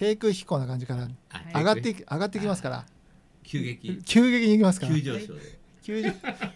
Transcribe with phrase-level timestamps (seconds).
[0.00, 1.06] 低空飛行な感じから
[1.54, 2.86] 上がってい上がってきますから。
[3.42, 4.00] 急激。
[4.02, 4.94] 急激にいきますから。
[4.94, 5.40] 急上昇で。
[5.82, 6.14] 急上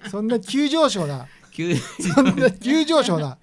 [0.08, 1.76] そんな急上昇な急。
[1.76, 3.36] そんな急上昇な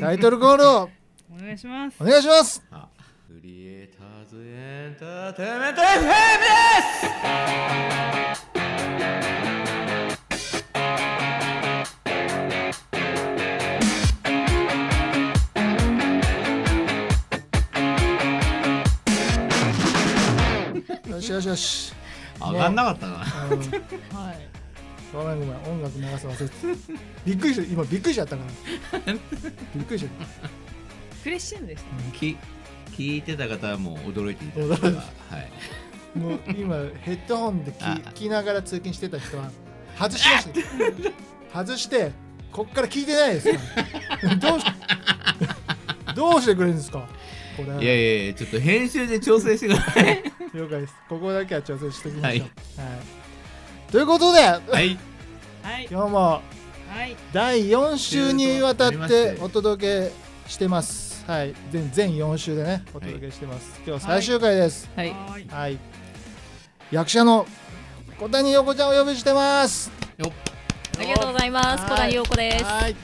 [0.00, 0.88] タイトルコールを。
[1.30, 1.96] お願いします。
[2.00, 2.62] お願いします。
[2.70, 2.88] あ。
[3.28, 6.08] クリエイターズエンターテインメント FM で
[9.40, 9.43] す
[21.16, 21.92] よしよしよし。
[22.40, 23.22] 上がんなかったな。
[23.22, 23.56] あの
[24.26, 24.48] はい。
[25.12, 26.54] ごめんごめん音楽流す忘れて
[26.94, 27.00] た。
[27.24, 27.72] びっくりした。
[27.72, 28.42] 今びっくりしちゃったか
[29.06, 29.12] ら。
[29.74, 30.48] びっくりしちゃった。
[31.22, 31.82] クレッシェンドでし
[32.12, 32.36] たき
[32.96, 34.60] 聞いてた方はもう驚いていた。
[34.60, 35.04] だ驚いければは
[36.14, 36.18] い。
[36.18, 39.50] もう今ヘッドホンで聞きながら通勤してた人は
[39.98, 40.48] 外しまし
[41.52, 42.12] た外して
[42.52, 43.58] こっから聞いてないですか
[44.28, 44.36] ら。
[44.36, 44.66] どうし
[46.14, 47.08] どうしてくれるんですか？
[47.56, 50.22] これいやいやいやちょっと編集で調整してください。
[50.54, 50.94] 了解です。
[51.08, 52.98] ここだけは調整しておきましょう、ははい。
[53.88, 54.98] いということで、はい。
[55.62, 55.88] はい。
[55.90, 56.42] 今日もは
[57.06, 57.16] い。
[57.32, 60.12] 第4週にわたっててお届け
[60.50, 61.24] してます。
[61.26, 61.54] はい。
[61.70, 64.90] 全全4週でねお届けしてます、今日最終回です。
[64.94, 65.10] はい。
[65.10, 65.46] はい。
[65.48, 65.78] はい、
[66.90, 67.46] 役者の
[68.18, 69.90] 小谷陽子ちゃんをお呼びしてます。
[70.96, 71.84] ありがとうございます。
[71.84, 71.90] はい。
[71.90, 72.64] 小谷陽子です。
[72.64, 72.96] はい。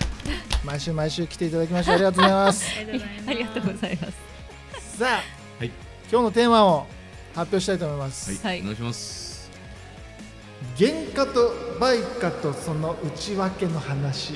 [0.64, 2.66] 毎週毎週来ていただきましてありがとうございます。
[3.26, 4.12] ありがとうございます
[5.00, 5.12] さあ、
[5.58, 5.70] はい。
[6.12, 6.86] 今日のテーマを
[7.34, 9.50] 発表したいと思います、はいお願いします。
[10.76, 14.34] 原価と売価とその内訳の話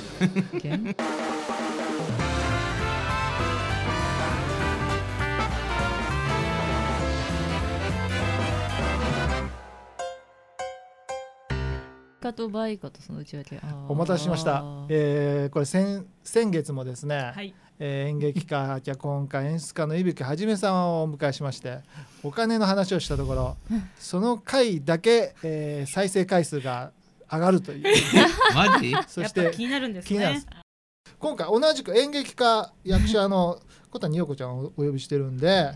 [12.35, 13.61] 価と売価とその内訳。
[13.89, 17.55] お待たせしました、えーこれ先先月もですね、はい。
[17.79, 21.81] えー演劇家脚本家演出家の伊吹はじめさんをお迎えしまして
[22.23, 23.57] お金の話をしたところ
[23.99, 26.93] その回だけ、えー再生回数が
[27.31, 27.85] 上がるという。
[28.55, 28.95] マジ？
[29.07, 30.43] そしてやっぱ気になるんですね。
[31.19, 33.61] 今回同じく演劇家役者の
[33.91, 35.75] 小谷陽子ちゃんをお呼びしてるんで、まあ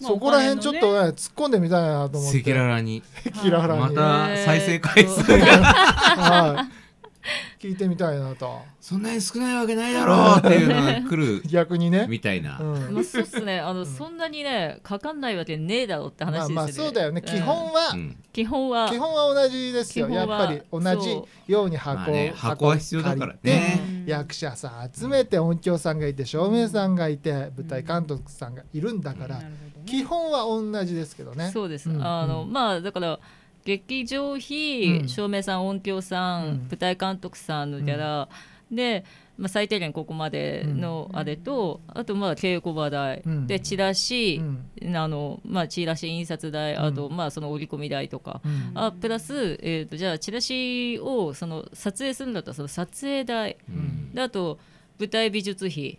[0.00, 1.08] そこら辺ちょっとおね。
[1.10, 2.38] 突っ込んでみたいなと思って。
[2.40, 3.02] 赤裸々に。
[3.26, 5.46] 赤裸々まに、た再生回数が。
[5.46, 6.83] はい、
[7.58, 8.62] 聞いてみたいなと。
[8.80, 12.58] そんなに少ないわけないだろうっていうのが来る 逆にね、みたいな。
[12.58, 12.94] うん。
[12.94, 13.60] まあそうっすね。
[13.60, 13.86] あの、ん。
[13.86, 16.54] そんなにねかかんないわけねえだろうって話ですよね。
[16.54, 17.24] まあまあそうだよね、ん。
[17.24, 18.16] 基本は、うん。
[18.32, 20.08] 基本は基本は同じですよ。
[20.08, 23.80] やっぱり同じそように箱,、まあね箱は必要だからね。
[23.88, 24.04] うん。
[24.06, 29.40] 役者さん集めて音響さんがいて照明さんがいて舞台監督さんがいるんだから、
[29.86, 31.50] 基本は同じですけどね。
[31.52, 31.88] そうです。
[31.88, 32.06] うん。
[32.06, 32.52] あの、うん。
[32.52, 33.18] まあだから
[33.64, 35.08] 劇場費、うん。
[35.08, 36.68] 照明さん音響さん、うん。
[36.70, 38.28] 舞台監督さんのギャラ、
[38.70, 39.04] で、
[39.36, 43.46] まあ、最低限ここまでのあれと、あとまあ稽古場代、うん。
[43.46, 44.40] でチラシ、
[44.82, 44.96] うん。
[44.96, 48.70] あのまあ、チラシ印刷代、あと、うんまあ、その折り込み代とか、うん。
[48.74, 53.56] あプラス、えー、とじゃあチラシをその撮影するんだったらその撮影代。
[53.68, 54.14] うん。
[54.14, 54.58] であと
[54.98, 55.98] 舞台美術費。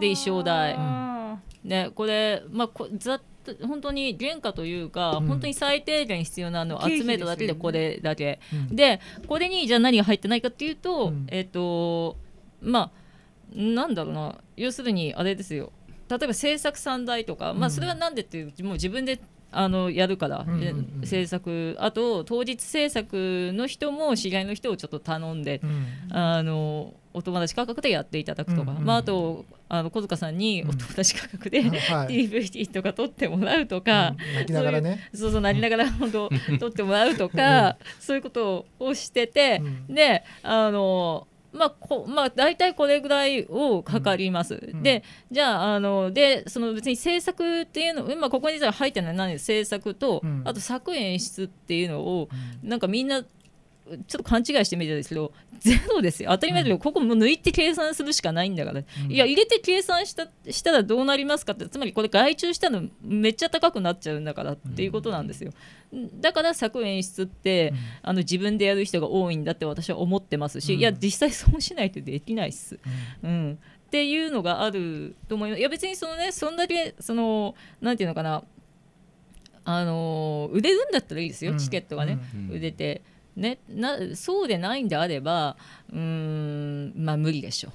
[0.00, 0.74] で衣装代。
[0.74, 1.38] うん。
[1.64, 3.24] ねこれ、まあ、こざっと
[3.66, 5.26] 本当に原価というか、うん。
[5.26, 8.76] 本当に最低限必要なのを集めただけでこれだけ、うん。
[8.76, 11.26] でこれにじゃあ何が入ってないかっていうと、うん。
[11.28, 12.16] えっ、と
[12.60, 12.90] まあ
[13.54, 14.38] なんだろうな。
[14.56, 15.72] 要するにあれですよ。
[16.08, 17.64] 例えば制作産代とか、まうん。
[17.64, 19.20] あそれはなんでっていうもう自分で
[19.52, 21.00] あのやるから、うんうんうん。
[21.00, 21.76] で制作。
[21.78, 26.16] あと当日制作の人も知り合いの人をちょっと頼んで、うん。
[26.16, 31.68] あのお友達価格でやっていただくとか、うんうんまあ、あとあの小塚さんにうんお友達価格で、は
[32.10, 32.26] い。
[32.28, 34.34] DVD とか撮ってもらうとか、うん。
[34.34, 35.08] 泣きながらね。
[35.14, 39.94] そうそうなりながら本当 撮ってもらうとか、そういうことをしてて、うん。
[39.94, 44.54] であのまあこまあ、大体これぐらいをかかります。
[44.54, 44.82] ん。
[44.82, 50.42] でじゃああのでその別に制作っていうの今ここに入ってない何制作と、うん。
[50.44, 52.28] あと作演出っていうのを
[52.62, 53.22] なんかみんな
[53.84, 56.30] ちょっと勘違いしてみてるんですけどゼロですよ。
[56.30, 58.84] 当たり前だけど、ここもう抜いて計算するしかないんだから、い
[59.16, 65.52] や入れて計算したしたらどうなりますかってつまりこれ外注したのめっちゃ高くなっちゃうんだからっていうことなんですよ、
[66.20, 70.80] だから作演出って、あの自分でやる人が多いんだって私は思ってますし、うん。
[70.80, 72.78] いや実際そうしないとできないっす、
[73.22, 75.60] うん、っていうのがあると思います。
[75.60, 78.42] いや別にそのねそんだけそのなんていうのかな
[79.64, 81.58] あの売れるんだったらいいですよ、うん。
[81.58, 82.56] チケットがね、うん。
[82.56, 83.02] 売れて。
[83.36, 85.56] ね、なそうでないんであれば
[85.90, 87.70] うーんまあ無理でしょ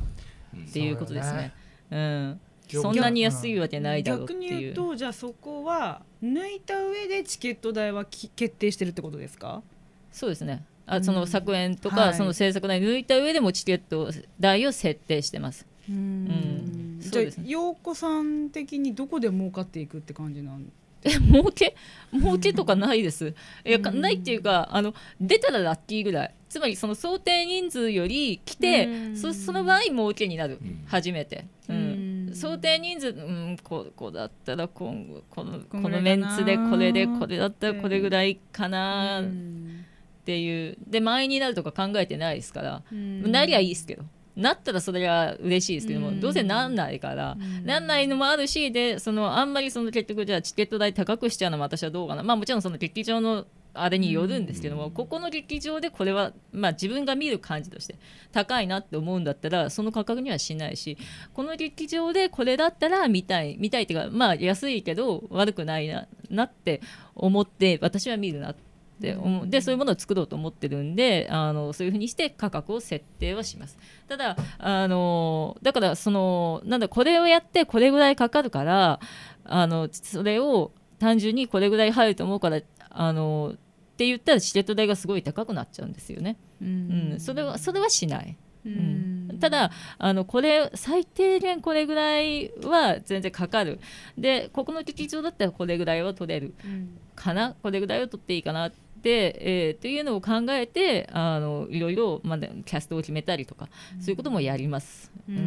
[0.56, 1.54] っていうことですね。
[1.90, 4.60] うん、そんなに安いわけないだろうって逆にいう。
[4.60, 9.64] 言うとじゃあそこは抜いた上でチケット代はき決定してるってことですか？
[10.12, 10.54] そうですね。
[10.54, 12.14] うんあその作演とか、はい。
[12.14, 14.10] その制作代抜いた上でもチケット
[14.40, 15.68] 代を設定してます。
[15.90, 16.24] うん。
[16.24, 17.00] ん。
[17.02, 17.44] じゃあそうですね。
[17.50, 20.72] 陽子さん的にどこで儲かっていくって感じなん
[21.10, 21.76] 儲け
[22.14, 23.34] 儲けとかないです。
[23.66, 26.34] いやかないっていうかあの出たらラッキーぐらい。
[26.50, 29.18] つまりその想定人数より来てうん。
[29.18, 30.58] そその場合儲けになる。
[30.62, 30.84] うん。
[30.88, 31.46] 初めて。
[31.68, 32.30] ううん。
[32.30, 39.20] ん、想定人数、うん、ここだったら今後このこのメンツでこれでこれだったらこれぐらいかな。
[39.22, 39.86] っうん。
[40.26, 40.78] ていう。
[40.88, 43.30] で満員になるとか考えてないですから、うん。
[43.32, 44.04] なりゃいいですけど
[44.38, 46.20] なったらそれは嬉しいですけども、うん。
[46.20, 47.66] どうせなんないから、うん。
[47.66, 52.24] なんないのもあるしでそのあんまりその結局じゃあチケット代高くしちゃうのも私はどうかな。
[52.24, 57.96] まあもちろんその劇場のあれによるんですけども、ここの劇場でこれは、まあ、自分が見る感じとして
[58.32, 60.98] 高いなって思うんだったらその価格にはしないし
[61.34, 66.82] この劇場でこれだったら見たい見たいっていうかまあ安いけど悪くないななって
[67.16, 68.67] 思って私は見るなって
[69.16, 69.48] 思う。
[69.48, 73.78] でそういうものを作ろうと思ってるんであのそういうふうにして価格を設定はします。
[74.08, 79.00] ただあのだからそのなんだこれをやってこれぐらいかかるから
[79.44, 83.58] あのそれを単純にこれぐらい入ると思うからあのっ
[83.98, 87.14] て言ったらチケット代がすごい高くなっちゃうんですよね、ううん。
[87.16, 89.40] んそれはそれはしない、ううんん。
[89.40, 93.80] ただあのこれ最低限これぐらいは全然かかる。
[94.18, 96.54] でここの劇場だったらこれぐらいは取れる。
[96.64, 96.98] うん。
[97.16, 97.56] かな？
[97.64, 105.12] これぐらいは取っていいかなって、えーっていうのを考えてあのいろいろ、まあ、キャストを決めたりとか、そういうこともやります。
[105.30, 105.38] ううん。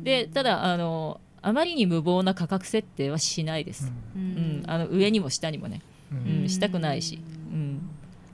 [0.00, 3.92] んでただあのあまりに無謀な価格設定はしないです。
[4.14, 4.62] ううん。
[4.62, 6.42] んあの上にも下にもね、うん。
[6.42, 7.18] うん、したくないし、
[7.52, 7.90] うん、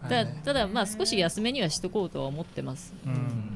[0.08, 2.94] たただまあ少し安めにはしとこうとは思ってます。
[3.06, 3.55] うん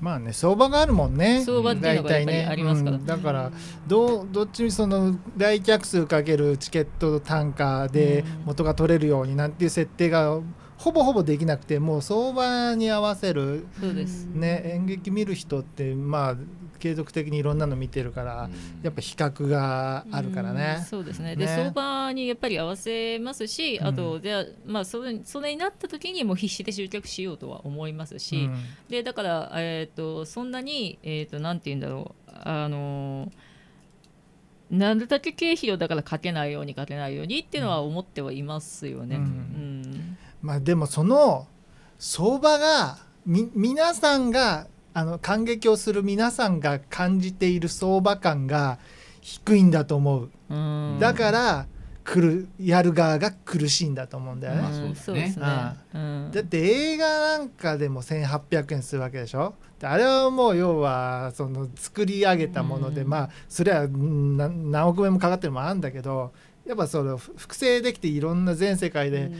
[0.00, 1.42] まあね相場があるもんね。
[1.44, 2.96] 相場っていうのがやっぱりありますから。
[2.96, 3.06] ねうん。
[3.06, 3.52] だから
[3.86, 10.40] どうどっちみその来客数かけるチケット単価で元が取れるようになんていう設定が
[10.78, 14.24] ほぼほぼできなくてもう相場に合わせるそうです。
[14.24, 16.36] ね演劇見る人ってまあ
[16.80, 18.50] 継続的にいろんなの見てるから
[18.82, 20.84] やっぱ比較があるからね。
[20.88, 21.36] そうですね。
[21.36, 28.58] でね相場にやっぱり合わせますし、あとうじゃあまあそれそれになった時にもう必死で集客しようとは思いますし、うん。
[28.88, 33.30] でだから、えー、とそんなに、えー、となんて言うんだろうあの
[34.70, 39.16] なるだけ経費をだからかけないようにかけないようにっていうのは思ってはいますよね。
[39.16, 39.26] ううん
[39.82, 40.18] ん。
[40.40, 41.46] まあでもその
[41.98, 48.78] 相場がみ皆さんがあの感激をする皆さんが感じている相場感が
[49.20, 50.98] 低いんだと思う、うん。
[51.00, 51.66] だから
[52.02, 55.44] 来るやる側が苦しいんだと思うんだよね、まあうんそうですね。
[55.44, 59.54] だって映画なんかでも1800円するわけでしょ？
[59.78, 63.08] であれはもう要はその作り上げたもので、うん。
[63.08, 66.32] まあそれは何億円もかかってるのもあるんだけど
[66.66, 69.30] やっぱそのふ複製できていろんな全世界で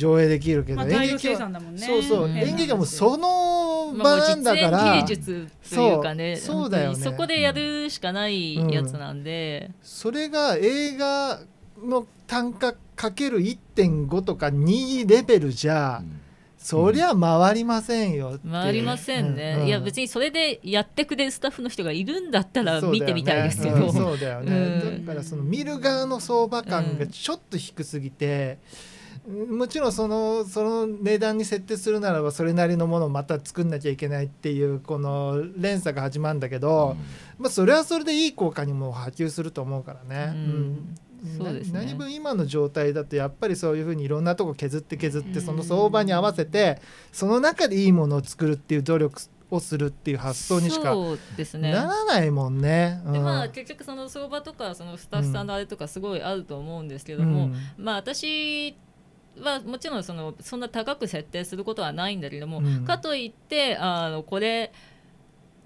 [0.00, 1.86] 上映できるけど、まあ大量生は産だもんね。
[1.86, 2.36] そうそう、うん。
[2.36, 6.98] 演劇はもうそのまあ、場なんだか実ら、演芸術というかねそうそうだよね。
[6.98, 11.40] そこでやるしかないやつなんで、それが映画
[11.84, 16.02] の単価かける1.5とか2レベルじゃ、
[16.56, 23.92] そりゃ回りませんよ回りませんね、うんいや別にそれでやってくれるスタッフの人がいるんだったら見てみたいですけど、うん。
[23.92, 25.06] そうだよね、うん。
[25.06, 28.58] だからその見る側の相場感がちょっと低すぎて、
[29.28, 36.96] もちろんそのその値段に設定するならばそれなりのものをまた作んなきゃいけないっていうこの連鎖が始まるんだけど、
[37.38, 40.32] まあ、それはそれでいい効果にも波及すると思うからね。
[40.34, 40.96] うん。
[41.36, 41.80] そうですね。
[41.80, 46.80] な何分今の状態だとやっぱりそういうふうにいろんなとこ削って削ってその相場に合わせて
[47.12, 53.00] その中でいいものを作るっていう努力をするっていう発想にしかならないもんね。
[53.12, 58.76] でまあうん結局その相場とかそのスタッフさんのあれとかすごいあると思うんですけども、まあ私
[59.40, 62.84] はもちろんそのそんな高く設定することはないんだけども、うん。
[62.84, 64.72] かといってあのこれ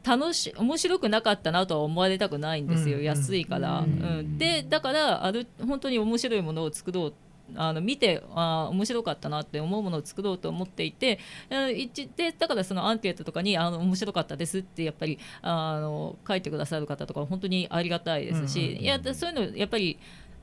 [0.05, 3.81] 楽し面白くなかったなとは思われたくないんですよ、うん安いから。
[3.81, 4.21] ううん。
[4.35, 7.15] んでだからある本当に面白いものを作ろう
[7.57, 11.19] あの見てあー面白かったなって思うものを作ろうと思っていて
[12.17, 19.99] でだからそのアンケートとかにあの面白かったですってやっぱりあの書いてくださる方とかは本当にありがたいですし、いやそういうのやっぱり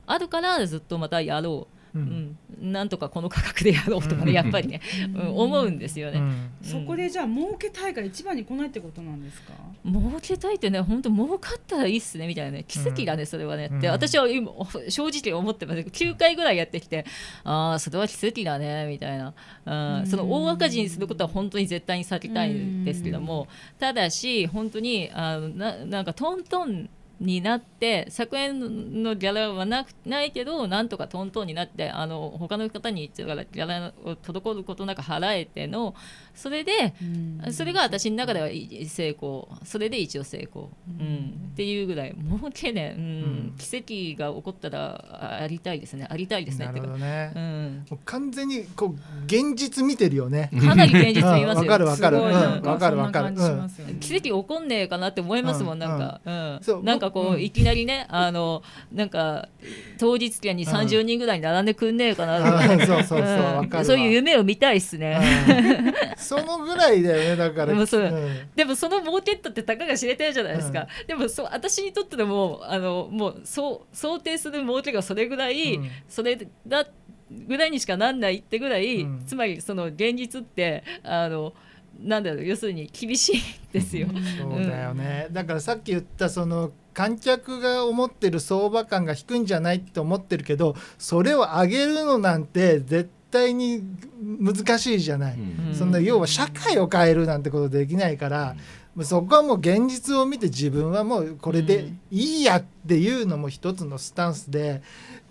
[0.06, 2.04] あるからずっとまたやろう、ううん。
[2.04, 4.80] んなんとかこの価格でやろうとかね、やっぱりね、
[5.14, 5.36] うん。
[5.36, 6.18] 思うんですよね。
[6.18, 6.50] うん。
[6.62, 9.52] そこでじゃあ儲けたいから一番に来ないってことなんですか？
[9.84, 13.66] 儲けたいってね本当儲かったらいいっすねみたいなね奇跡だね、それはね。
[13.66, 14.52] ってうん私は今
[14.88, 15.80] 正直思ってます。
[15.80, 17.04] 9回ぐらいやってきて
[17.44, 19.34] ああそれは奇跡だねみたいな、
[19.66, 19.98] うん。
[20.00, 20.06] うん。
[20.06, 23.48] その大赤字にすることは本当に絶対に避けたいんですけども、
[23.80, 26.88] ただし本当にあのななんかトントン
[27.20, 35.94] になって作演のギャラはなくないけどなんとかトントンになってあの他の方にギャラを滞ることなく払えての
[36.34, 37.52] それでうん。
[37.52, 39.48] それが私の中では成功。
[39.64, 41.50] それで一応成功、うん。
[41.52, 43.04] っていうぐらいもうけね、うん。
[43.04, 43.54] ん。
[43.58, 46.06] 奇跡が起こったらありたいですね。
[46.08, 46.66] ありたいですね。
[46.66, 51.66] なっていうかるほどね、うん、もう完全にこう現実見てるよね、かなり現実見ますよ、うん。
[51.66, 52.20] わかるわかる。
[52.20, 53.36] わかるわかる。
[54.00, 56.58] 奇跡起こんねえかなって思いますもんなんか、うん。
[56.62, 57.42] そうなんかこう、うん。
[57.42, 59.48] いきなりねあのなんか
[59.98, 62.38] 当日券に30人ぐらい並んでくんねえかな。
[62.38, 62.44] と
[63.68, 63.84] か、うん。
[63.84, 65.18] そういう夢を見たいっすね、
[65.48, 66.16] うん。
[66.16, 67.66] そのぐらいだよねだから。
[67.66, 68.02] でもそう。
[68.02, 68.48] うん。
[68.54, 75.90] でもそのモーケットってたかが知れてるじゃないですか、でもそう私にとってでもあのもうそう想定する儲けがそれぐらい、うん。
[76.08, 76.86] それだ
[77.30, 79.24] ぐらいにしかなんないってぐらい、うん。
[79.26, 81.54] つまりその現実ってあの
[82.00, 83.40] なんだろう要するに厳しいん
[83.72, 84.08] ですよ。
[84.08, 93.82] そうだよね、だからさっき言ったその観客が思ってる相場感が低いんじゃないって思ってるけどそれを上げるのなんて絶対に
[94.40, 95.74] 難しいじゃない、うん。
[95.74, 98.54] そんな要は社会を変えるなんてことできないから、
[98.94, 104.82] もうそこはもう現実を見て自分はもうこれでいいやっていうのも一つのスタンスで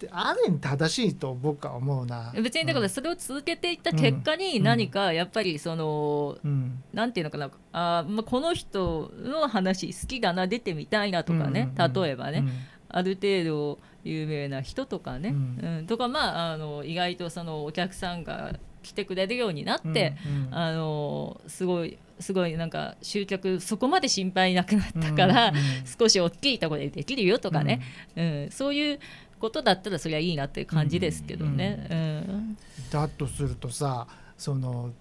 [0.01, 2.33] である意味正しいと僕は思うな。
[2.41, 6.83] 別にだからそれを続けていった結果に何かやっぱりその、うん。
[6.91, 11.93] なんていうのかなあー、まあ、この人の話好きだな出てみたいなとかね、うん。
[11.93, 12.43] 例えばね、
[12.89, 15.87] ある程度有名な人とかね、ううん。
[15.87, 20.47] とかまああの意外とそのお客さんが来てくれるようになって、うん。
[20.47, 20.55] うん。
[20.55, 25.63] あのすごいすごいなんか集客そこまで心配なくなったから、うんうん。
[25.85, 27.81] 少し大きいところでできるよとかね、
[28.15, 28.49] うん。
[28.51, 28.99] そういう
[29.39, 31.87] ことだったらそりゃいいなっていう感じですけどね。
[31.89, 32.57] うん。
[32.91, 34.91] だとするとさその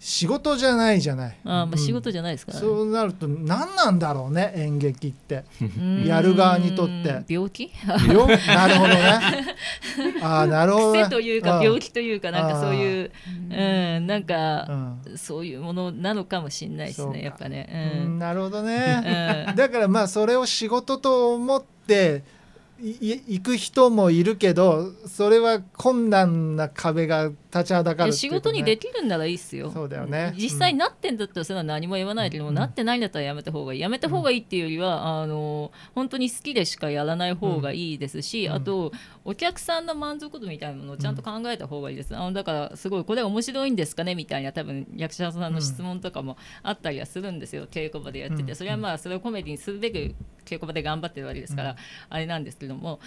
[0.00, 1.38] 仕事じゃないじゃない。
[1.44, 5.44] あーまあ仕事じじゃないですから、ねそうなると何なんだろうね演劇って。
[5.60, 7.64] うんやる側にとって病気？
[8.12, 9.20] よなるほどね。
[10.22, 11.00] ああなるほどね。
[11.02, 13.10] 癖というかん病気というかなんかそういう、
[13.50, 17.98] うん、なんうか、んそういうものなのかもしれないですねやっぱね。
[18.02, 19.46] ううんんなるほどね。
[19.48, 22.22] うんだからまあそれを仕事と思って
[22.80, 28.16] 行く人もいるけどそれは困難な壁が立ちはだかるね。
[28.16, 29.70] 仕事にできるんならいいっすよ。
[29.70, 30.34] そうだよね。
[30.36, 32.54] 実際なってんだったらそれは何も言わないけども、うん。
[32.54, 33.80] なってないんだったらやめた方がいい。
[33.80, 38.52] やめた方がいいっていうよりは、あの本当に好きでしかやらない方がいいですし、うん。
[38.52, 38.92] あと
[39.24, 47.66] お客さんの満足度みたいなものをちゃんと考えた方がいいです、あのだからすごいこれ面白いんですかねみたいな多分役者さんの質問とかもあったりはするんですよ。
[47.70, 48.56] 稽古場でやってて、うん。
[48.56, 50.14] それはまあそれをコメディにするべく
[50.48, 51.76] 稽古場で頑張ってるわけですから、
[52.08, 53.00] あれなんですけども。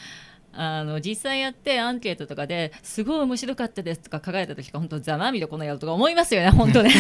[0.54, 6.92] あの実際やってアンケートとかですごい面白かったですとか書かれた時か本当ざまみろこの野郎とか思いますよね 本当ね。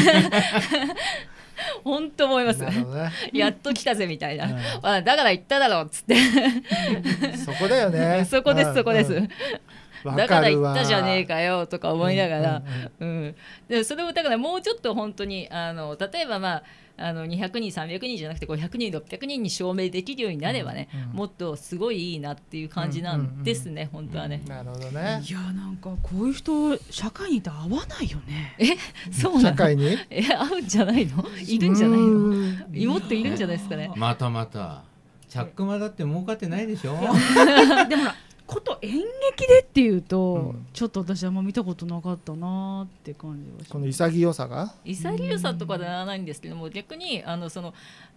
[1.83, 2.85] 本当思いますね。
[3.33, 4.59] やっと来たぜみたいな、うん。
[4.81, 6.15] あだから言っただろうっつって。
[7.37, 8.25] そこだよね。
[8.25, 9.17] そこですそこです、うん。
[9.17, 9.29] うんわ
[10.03, 12.63] だから言ったじゃねえかよとか思いながら、
[12.99, 13.35] うんうん
[13.67, 16.63] でそれをだからもうちょっと本当にあの例えばまあ
[16.97, 25.23] あの200人300人じゃなくて500人600人に証明できるようになればね、うんもっとすごいいいなっていう感じなんですね、本当はね、なるほどね。
[25.27, 28.55] いやなんかこういう人社会にいて合わないよね。
[29.11, 29.49] そうなの？
[29.49, 29.97] 社会に？
[30.09, 31.25] え合うんじゃないの？
[31.47, 32.05] いるんじゃないの？
[32.05, 32.87] うん。
[32.87, 33.91] もっといるんじゃないですかね。
[33.95, 34.83] またまた。
[35.27, 36.97] チャックマだって儲かってないでしょ。
[37.87, 38.03] でも
[38.53, 40.67] こと演劇でっていうと、うん。
[40.73, 44.73] ちょっと私あんま見たことなかったなーって感じはしこの潔さが？
[44.83, 47.73] 潔さとかではならないんですけども逆にあのその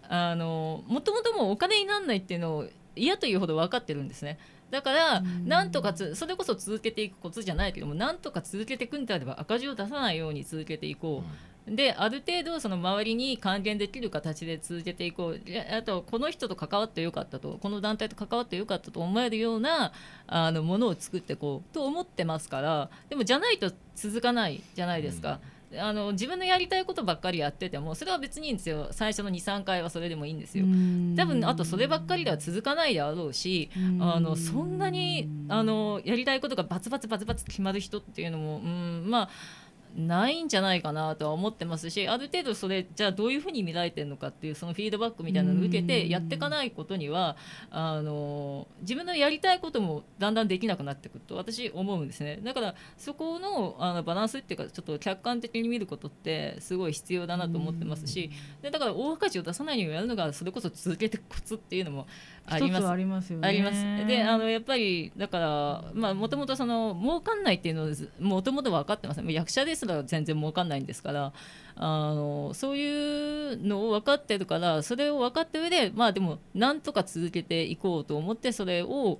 [0.09, 2.65] あのもともともうお金にならないっていうのを
[2.95, 4.37] 嫌というほど分かってるんですね。
[4.71, 5.47] だからうん。
[5.47, 11.29] なんとかつそれこそ続けていくコツじゃないけどもなんとか続けていくんであれば赤字を出さないように続けていこう、
[11.67, 15.39] である程度その周りに還元できる形で続けていこう。
[15.39, 19.91] であとこの人と関わってよかったとこの団体と関わってよかったと思えるような
[20.27, 22.89] あのものを作っていこうと思ってますから。
[23.09, 25.39] でもじゃないと続かないじゃないですか。
[25.77, 30.65] あの自分のやりたいことばっかりやっててもそれは別にいいんですよ最初の23回はそれでもいいんですよ。
[31.17, 33.69] 多分あとそればっかりでは続かないであろうし
[33.99, 39.29] あのそんなにあのやりたいことがバツバツバツバツ決まる人っていうのもうんまあ
[39.95, 47.37] ないんじゃないかなとは思ってますしある程度それじゃあどういうふうに見られてるのかっていうそのフィードバックみたいなのを受けてやっていかないことには
[47.71, 52.39] あの自分のやりたいこともだんだんできなくなってくると私思うんですね。
[52.43, 62.07] だからそこのあのバランスっていうかちょっと客観的に見ることってすごい必要だなと思ってますしでだから大赤字を出さないようにやるのがそれこそ続けていくコツっていうのも
[62.47, 62.87] あります。
[62.87, 63.47] ありますよね。
[63.47, 64.07] あります。
[64.07, 71.33] であのやっぱりだからまあもともとその儲かんないっていうのはもともと分かってますもう役者ですら全然儲かんないんですから。
[71.77, 79.19] あのそういうのを分かってるからそれを分かった上でまあでもなんとか続けていこうと思ってそれを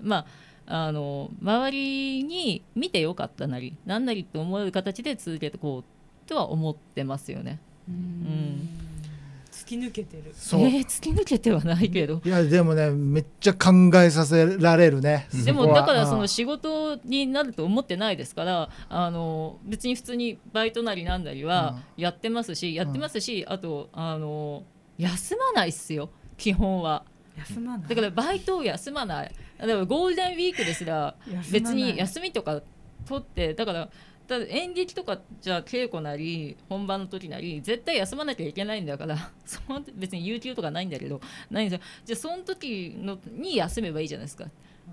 [0.00, 0.26] ま
[0.66, 7.60] ああの周りに見てよかったなりなんなりと思える形で続けていこうとは思ってますよね。
[7.88, 8.68] うん
[9.62, 10.32] 突き抜けてる。
[10.34, 12.20] そう、えー突き抜けてはないけど。
[12.24, 24.64] いやでもねめっちゃ考えさせられるねでもだからそのうん仕事になると思ってないですからあの別に普通にバイトなりなんなりはやってますし、やってますしあとあの
[24.98, 27.04] 休まないっすよ基本は。
[27.36, 27.88] 休まない。
[27.88, 29.34] だからバイトを休まない。
[29.58, 31.14] だからゴールデンウィークですら
[31.50, 32.62] 別に休みとか
[33.06, 33.88] 取ってだから
[34.28, 41.86] だ演劇とかじゃあ稽古なり本番の時なり絶対休まなきゃいけないんだから その別に有給とかないんだけどないんですよ。
[42.04, 44.46] じゃあその時のに休めばいいじゃないですか、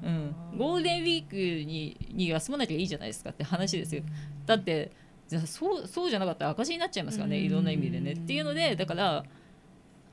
[0.03, 4.03] うん、ゴールデンウィークにに休まなきゃいいじゃないですかって話ですよ。
[4.45, 4.91] だって
[5.27, 8.13] じゃあそうそうじゃなかったら赤字になっちゃいますからねいろんな意味でね。
[8.13, 9.23] っていうのでだから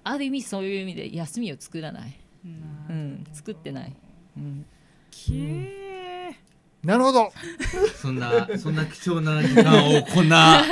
[0.04, 2.48] ある意味そういう意味で休みを作らない、う
[2.92, 3.96] ん、作ってない、
[4.36, 4.66] うん、
[6.86, 7.32] なるほど
[8.00, 10.62] そんなそんな貴重な時間をこんな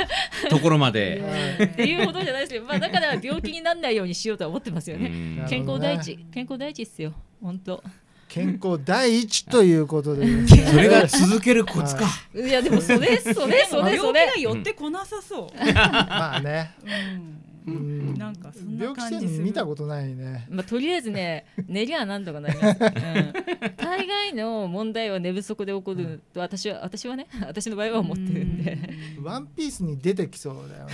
[0.49, 1.21] ところまで。
[1.61, 5.07] っ ていうことじゃないですけど、まあ、だから病気にならないようにしようとは思ってますよね。
[5.07, 5.09] う
[5.43, 7.83] ん健康第一、健康第一っすよ、本当。
[8.29, 12.05] 健康第一ということで、ね、 それが続けるコツか。
[12.33, 14.51] いや、でも、それ、それ、それ、それ病気が。
[14.53, 20.47] 寄ってこなさそう、 まあね、ううんん、なんかそんな感じ見たことないね。
[20.49, 22.77] まあ、とりあえずね、 寝りゃなんとかなります。
[22.83, 23.33] うん、
[23.77, 28.77] 大概の問題は寝不足で起こると、私は、私はね、私の場合は思ってるんで。
[29.21, 30.93] ワンピースに出てきそうだよね。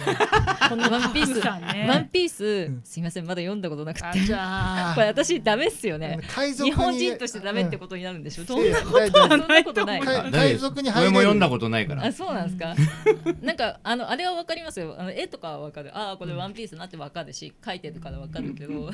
[0.70, 4.20] このワンピース、ワンピースん、すいません、まだ読んだことなくあて。
[4.22, 4.96] じゃあ。
[4.96, 6.20] これ、私ダメっすよね。
[6.64, 8.46] 日本人としてダメってことになるんでしょ？
[8.46, 10.02] どんなとはそんなことない。
[10.02, 11.12] 海海賊にこ入れる。
[11.12, 12.06] れも読んだことないから。
[12.06, 12.12] あ。
[12.12, 12.76] そうなんですか。
[13.42, 14.96] なんかあのあれはわかりますよ。
[14.98, 15.98] あの絵とかはわかる。
[15.98, 18.90] ああこれワンピースなってわかるし書いてるからわかるけど。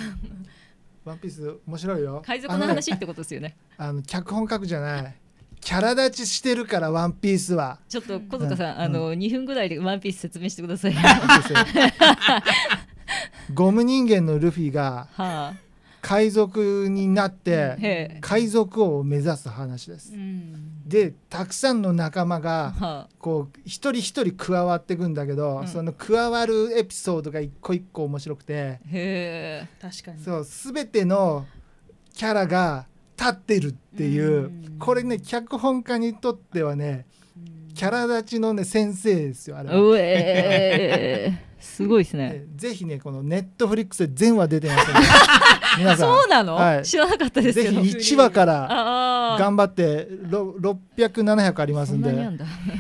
[1.06, 2.22] ワンピース面白いよ。
[2.26, 3.56] 海賊の話ってことですよね。
[3.78, 5.16] あの,、脚本書くじゃない。
[5.62, 7.80] キャラ立ちしてるからワンピースは。
[7.88, 10.94] ちょっと小塚さん、あの2分ぐらいでワンピース説明してください。
[10.94, 12.44] は
[13.54, 15.54] ゴム人間のルフィが あ
[16.08, 20.14] 海賊になって海賊王を目指す話です。
[20.14, 20.88] うん。
[20.88, 25.67] でたくさんの仲間がはこう一人一人加わっていくんだけど、うん。
[25.67, 30.24] その加わるエピソードが一個一個面白くてあへえ確かに。
[30.24, 31.46] そう全ての
[32.13, 32.86] キャラが
[33.20, 34.78] 立ってるっていううん。
[34.80, 39.76] これね脚本家にとってはねうんキャラ立ちのね先生ですよあれは。
[41.60, 42.32] すごいですね。
[42.34, 45.08] えぜひねこのネットフリックスで全話出てますので。
[45.78, 46.17] 皆さん。
[46.17, 46.86] そうなの、はい。
[46.86, 52.12] 知らなかったですぜひけど1話から頑張ってろ600700ありますんで。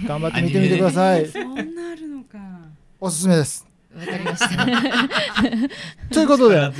[0.07, 1.27] 頑張って見てみてください。
[1.29, 2.37] そんなあるのか。
[2.99, 3.67] おすすめです。
[3.95, 4.65] わかりました。
[6.13, 6.71] ということで。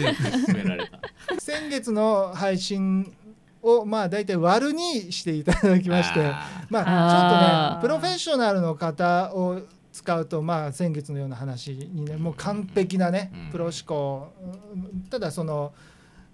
[1.39, 3.13] 先月の配信
[3.62, 6.23] をまあ大体割るにしていただきまして。
[6.23, 9.62] あまあちょっとねプロフェッショナルの方を
[9.97, 13.51] 使うとまあ先月のような話にねもう完璧なねうん。
[13.51, 14.31] プロ思考。
[14.73, 15.73] うんただその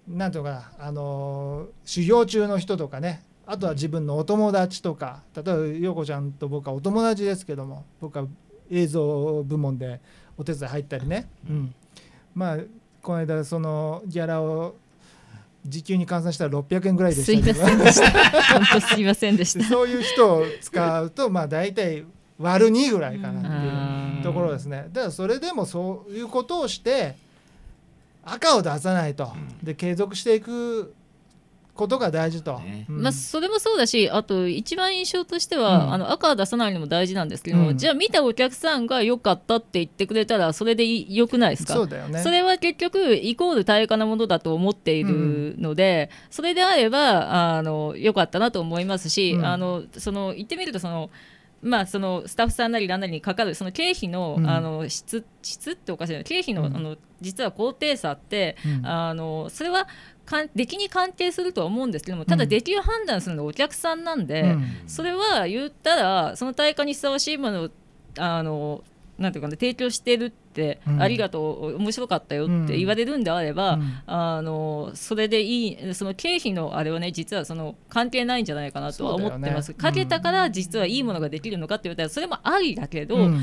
[0.06, 8.26] なんていうのかなあの修行中の人とかねあとは自分のお友達とか例えば陽子ちゃんと僕はお友達ですけども僕は
[8.70, 10.00] 映像部門で
[10.36, 11.74] お手伝い入ったりね、うん、
[12.34, 12.58] まあ
[13.00, 14.74] この間そのギャラを
[15.64, 17.64] 時給に換算したら600円ぐらいでしたけど。
[17.64, 18.52] すいませんでした。
[18.58, 19.64] 本当すいませんでした。
[19.64, 22.04] そういう人を使うとまあ大体
[22.38, 23.72] 割る2ぐらいかなっていう
[24.16, 24.22] うん。
[24.22, 24.88] ところですね。
[24.92, 27.14] だからそれでもそういうことをして
[28.24, 29.32] 赤を出さないと。
[29.34, 29.64] うん。
[29.64, 30.94] で継続していく
[31.74, 32.86] ことが大事と、ね。
[32.88, 33.02] うん。
[33.02, 35.92] まあ、それもそうだしあと一番印象としては、うん。
[35.92, 37.78] あの赤は出さないのも大事なんですけど、うん。
[37.78, 41.74] じゃあ見たお客さんが良かったって言ってくれたらそれでい良くないですか？
[41.74, 42.20] そうだよね。
[42.20, 49.46] それは結局イコール対価なものだと思っているので、それであればあの良かったなと思いますし、うん。
[49.46, 51.10] あのその言ってみるとその。
[51.64, 54.48] まあ、そのスタッフさんなり何なりにかかるその経費の,、うん。
[54.48, 56.76] あの質質っておかしいな経費の,、うん。
[56.76, 58.86] あの実は高低差って、うん。
[58.86, 59.88] あのそれは
[60.26, 62.48] かん出来に関係するとは思うんですけどもただうん。
[62.48, 64.64] 出来を判断するのはお客さんなんで、うん。
[64.86, 67.68] それは言ったらその対価にふさわしいものを
[68.18, 68.84] あの
[69.18, 71.02] なんていうかね提供してるって、うん。
[71.02, 74.02] ありがとう面白かったよって言われるんであれば、うん。
[74.06, 79.74] あのそれでいいその経費のあれはね実はその関係ないんじゃないかなとは思ってます、ね。
[79.74, 83.42] かけたから実はいいものができるのかって言われたらそれもありだけど、うん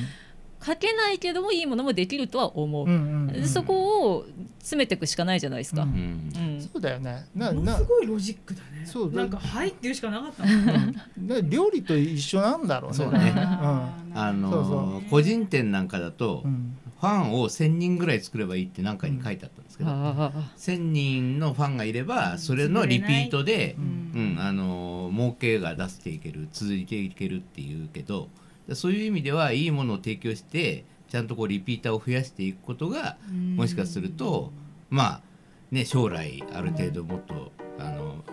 [0.64, 4.26] 書けないけどもいいものもできるとは思う、うんうんうんそこを
[4.60, 5.94] 詰めていくしかないじゃないですか、ううん。
[5.94, 6.62] んうん。
[6.62, 7.26] そうだよね。
[7.34, 8.86] なもなのすごいロジックだね。
[8.86, 10.94] そうなんか「はい」って言うしかなかったもん。
[11.28, 12.98] な料理と一緒なんだろうね。
[12.98, 13.34] そうね。
[14.14, 16.78] あのそうそ個人店なんかだと、うん。
[17.00, 23.84] ファンを1000人ぐらい作ればいいって何かに書いてあったんですけど、あ1000人のファンがいればそれのリピートでう、う
[24.22, 24.36] ん。
[24.36, 28.30] んあの儲けが出していける続いていけるっていうけど
[28.76, 33.18] そういう意味ではいいものを提供してちゃんとこうリピーターを増やしていくことが
[33.56, 34.52] もしかすると
[34.90, 35.22] まあ
[35.72, 38.24] ね将来ある程度もっと、あの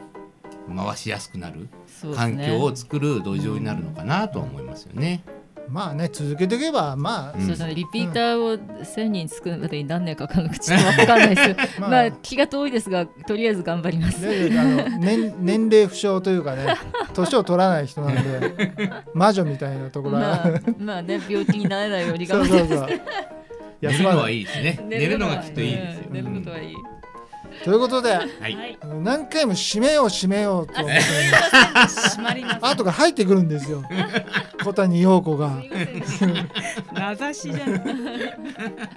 [0.74, 1.68] 回しやすくなる
[2.14, 5.22] 環境を作る土壌になるのかなとは思いますよね。
[5.70, 7.40] まあね続けていけばまあうん。
[7.40, 7.74] そうですね。
[7.74, 11.48] リピーターを1000人作るまでに何年かかるのかちょっと分かんないです。
[11.48, 11.90] け どまあ。
[11.90, 14.26] まあ気が遠いですがとりあえず頑張ります。
[15.00, 16.76] 年 年齢不詳というかね
[17.14, 22.62] 年を取らない人なんで 魔女みたいなところは、まあまあね病気にならないようにそ頑張って。
[22.62, 23.00] うそうそう。
[23.80, 24.80] 寝るのはいいですね。
[24.88, 26.04] 寝るのがきっといいですよ。
[26.08, 26.14] うん。
[26.14, 26.74] 寝ることはいい
[27.64, 28.28] ということではい。
[28.40, 28.78] はい。
[29.02, 32.58] 何回も締めよう締めようと閉まります。
[32.62, 33.82] 後から入ってくるんですよ。
[34.64, 35.62] 小谷陽子が。
[36.92, 37.82] 名指しじゃん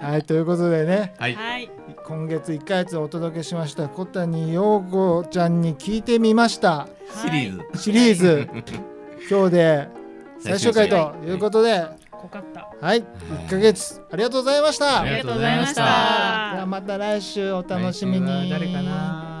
[0.00, 1.14] はいということでね。
[1.18, 1.34] はい。
[1.34, 1.70] はい。
[2.06, 3.88] 今月1ヶ月お届けしました。
[3.88, 6.88] 小谷陽子ちゃんに聞いてみました。
[7.22, 7.80] シリーズ。
[7.80, 8.48] シリーズ。
[9.30, 9.88] 今日で
[10.40, 12.68] 最終回ということで濃かった。
[12.80, 13.02] はい。
[13.02, 15.00] 1ヶ月ありがとうございました。
[15.00, 15.82] ありがとうございました。
[16.54, 18.50] ではまた来週お楽しみに。
[18.50, 19.31] 誰かな